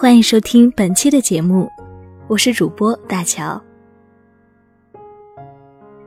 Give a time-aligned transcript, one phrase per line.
[0.00, 1.70] 欢迎收听本期的节目，
[2.26, 3.62] 我是主播大乔。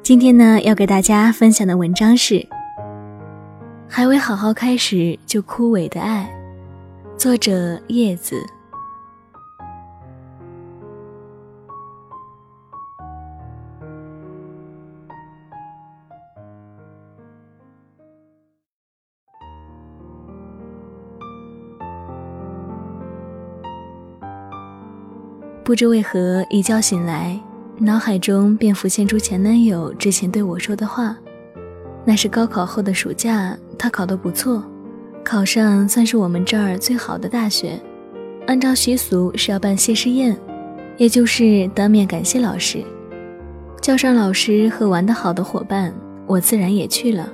[0.01, 2.33] 今天呢，要给大家分享的文章是
[3.87, 6.27] 《还未好好开始就枯萎的爱》，
[7.19, 8.43] 作者叶子。
[25.63, 27.39] 不知为何，一觉醒来，
[27.77, 31.15] 脑海中便浮现出前男友之前对我说的话。
[32.03, 34.61] 那是高考后的暑假，他考得不错，
[35.23, 37.79] 考上算是我们这儿最好的大学。
[38.45, 40.37] 按照习俗是要办谢师宴，
[40.97, 42.83] 也就是当面感谢老师，
[43.79, 45.93] 叫上老师和玩得好的伙伴，
[46.27, 47.31] 我自然也去了。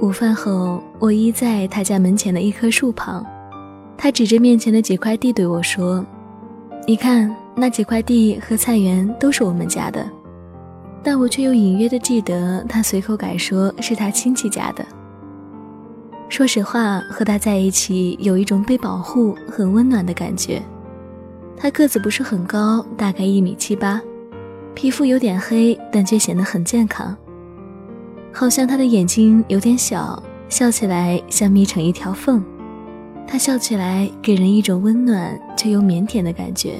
[0.00, 3.24] 午饭后，我依在他家门前的一棵树旁。
[4.02, 6.02] 他指着面前的几块地对我说
[6.88, 10.10] ：“你看，那几块地和菜园都是我们家的。”
[11.04, 14.82] 但我却又隐约的记得，他随口改说是他亲戚家的。
[16.30, 20.62] 说实话，和他在一起有一种被保护、很温暖的感觉。
[21.54, 24.00] 他个子不是很高，大概一米七八，
[24.74, 27.14] 皮肤有点黑，但却显得很健康。
[28.32, 32.42] 好像他的眼睛有点小，笑起来像眯成一条缝。
[33.26, 36.74] 他笑起来给人一种温暖却又腼腆的感觉，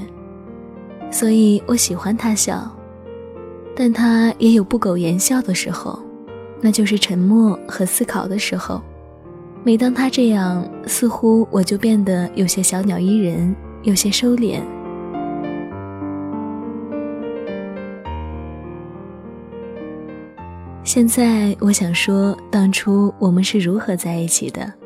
[1.10, 2.70] 所以我喜欢他笑。
[3.74, 5.98] 但他也有不苟言笑的时候，
[6.60, 8.82] 那就是沉默和思考的时候。
[9.62, 14.60] 每当他这样，似乎我就变得有些小鸟依人，有些收敛。
[20.82, 24.79] 现在我想说，当初我们是如何在一起的。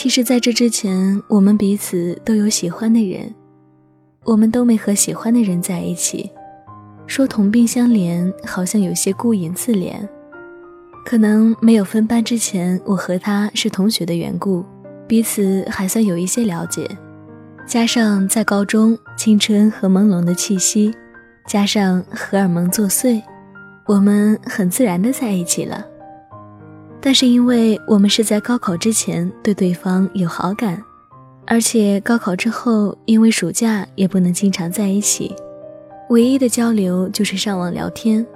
[0.00, 3.34] 其实，在这之前，我们彼此都有喜欢的人，
[4.22, 6.30] 我们都没和喜欢的人在一起。
[7.08, 9.94] 说同病相怜，好像有些顾影自怜。
[11.04, 14.64] 可能没有分班之前，我和他是同学的缘故，
[15.08, 16.88] 彼此还算有一些了解。
[17.66, 20.94] 加上在高中，青春和朦胧的气息，
[21.44, 23.20] 加上荷尔蒙作祟，
[23.84, 25.84] 我们很自然的在一起了。
[27.08, 30.84] 但是因为我们是在高考之前对对方有好感，
[31.46, 35.34] 而且高考之后因为暑假也不能经常在一起，
[36.10, 38.26] 唯一的交流就是上网聊天，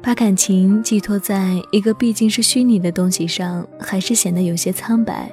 [0.00, 5.28] 把感情寄托在一个毕竟是虚拟的东西上，还是显得有些苍白。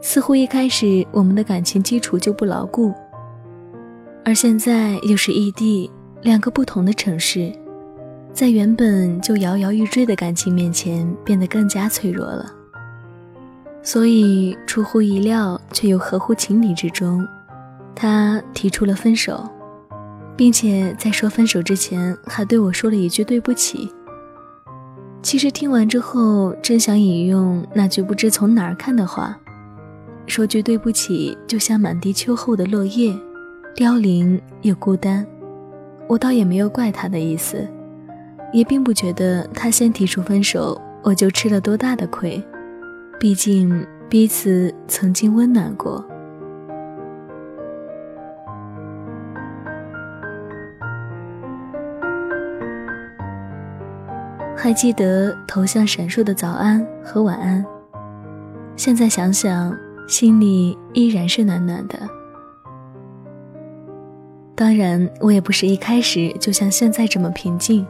[0.00, 2.94] 似乎一开始我们的感情基础就不牢固，
[4.24, 7.52] 而现在又是异地，两个不同的城市。
[8.32, 12.50] 在原本就摇摇欲坠的感情面前，变得更加脆弱了。
[13.82, 17.26] 所以出乎意料却又合乎情理之中，
[17.94, 19.48] 他提出了分手，
[20.36, 23.92] 并且在说分手之前还对我说了一句对不起。
[25.20, 29.38] 其实听完之后，真想引用那句不知从哪儿看的话，
[30.26, 33.14] 说句对不起，就像满地秋后的落叶，
[33.74, 35.26] 凋零又孤单。
[36.08, 37.68] 我倒也没有怪他的意思。
[38.52, 42.42] 也并不觉得他先提出分手，我就吃了多大的亏。
[43.18, 46.04] 毕竟彼此曾经温暖过。
[54.54, 57.64] 还记得头像闪烁的早安和晚安，
[58.76, 59.76] 现在想想，
[60.06, 61.98] 心里依然是暖暖的。
[64.54, 67.84] 当然，我也不是一开始就像现在这么平静。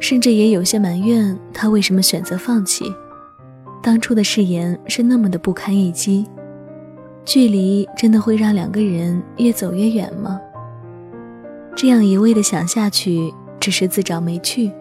[0.00, 2.84] 甚至也有些埋怨他为什么选择放弃。
[3.82, 6.26] 当初的誓言是那么的不堪一击，
[7.24, 10.40] 距离真的会让两个人越走越远吗？
[11.76, 14.72] 这样一味的想下去，只是自找没趣。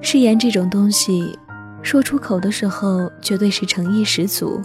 [0.00, 1.36] 誓言这种东西，
[1.82, 4.60] 说出口的时候绝对是诚意十足，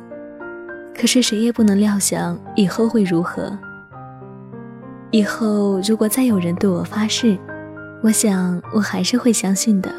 [0.95, 3.57] 可是谁也不能料想以后会如何。
[5.09, 7.37] 以后如果再有人对我发誓，
[8.03, 9.93] 我想，我还是会相信的。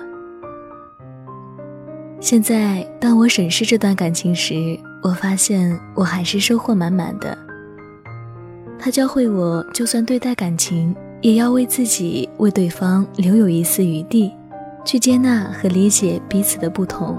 [2.19, 7.39] 现在，当我审视这段感情时，我发现我还是收获满满的。
[8.77, 14.33] 他教会我，就算对待感情，也要为自己、为对方留有一丝余地，
[14.85, 17.17] 去接纳和理解彼此的不同。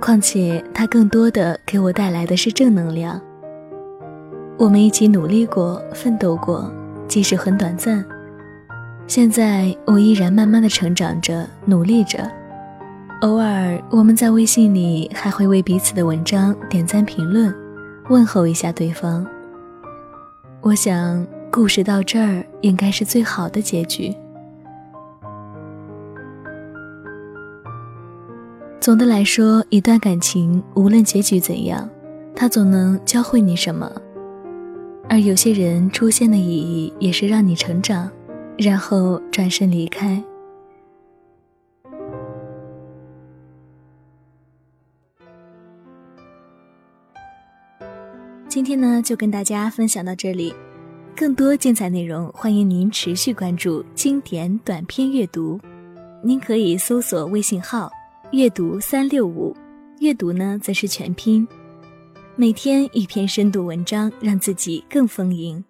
[0.00, 3.18] 况且，他更多的给我带来的是正能量。
[4.58, 6.70] 我们一起努力过，奋斗过，
[7.08, 8.04] 即使很短暂。
[9.08, 12.30] 现在我依然慢慢的成长着，努力着。
[13.22, 17.52] 偶尔，我们在微信里还会为彼此的文章点赞、评论，
[18.10, 19.26] 问候一下对方。
[20.60, 24.14] 我想，故事到这儿应该是最好的结局。
[28.78, 31.88] 总的来说，一段感情无论结局怎样，
[32.36, 33.90] 它总能教会你什么。
[35.08, 38.10] 而有些人出现的意义，也是让你成长，
[38.58, 40.20] 然后转身离开。
[48.48, 50.52] 今天呢，就跟大家分享到这里。
[51.14, 55.60] 更多精彩内容，欢迎您持续关注经典短篇阅读。
[56.22, 57.88] 您可以搜索微信号。
[58.32, 59.56] 阅读三六五，
[60.00, 61.46] 阅读呢则是全拼。
[62.36, 65.64] 每天一篇深度文章，让自己更丰盈。